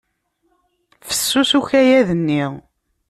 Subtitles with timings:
[1.07, 2.43] Fessus ukayad-nni.